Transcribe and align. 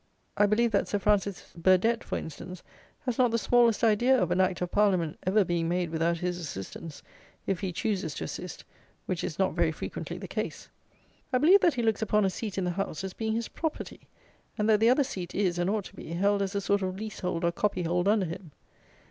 I 0.35 0.47
believe 0.47 0.71
that 0.71 0.87
Sir 0.87 0.97
Francis 0.97 1.53
Burdett, 1.55 2.03
for 2.03 2.17
instance, 2.17 2.63
has 3.01 3.19
not 3.19 3.29
the 3.29 3.37
smallest 3.37 3.83
idea 3.83 4.17
of 4.19 4.31
an 4.31 4.41
Act 4.41 4.59
of 4.61 4.71
Parliament 4.71 5.19
ever 5.27 5.45
being 5.45 5.69
made 5.69 5.91
without 5.91 6.17
his 6.17 6.39
assistance, 6.39 7.03
if 7.45 7.59
he 7.59 7.71
chooses 7.71 8.15
to 8.15 8.23
assist, 8.23 8.63
which 9.05 9.23
is 9.23 9.37
not 9.37 9.53
very 9.53 9.71
frequently 9.71 10.17
the 10.17 10.27
case. 10.27 10.69
I 11.31 11.37
believe 11.37 11.61
that 11.61 11.75
he 11.75 11.83
looks 11.83 12.01
upon 12.01 12.25
a 12.25 12.31
seat 12.31 12.57
in 12.57 12.63
the 12.63 12.71
House 12.71 13.03
as 13.03 13.13
being 13.13 13.33
his 13.33 13.47
property; 13.49 14.07
and 14.57 14.67
that 14.67 14.79
the 14.79 14.89
other 14.89 15.03
seat 15.03 15.35
is, 15.35 15.59
and 15.59 15.69
ought 15.69 15.85
to 15.85 15.95
be, 15.95 16.13
held 16.13 16.41
as 16.41 16.55
a 16.55 16.61
sort 16.61 16.81
of 16.81 16.95
leasehold 16.97 17.43
or 17.45 17.51
copyhold 17.51 18.07
under 18.07 18.25
him. 18.25 18.53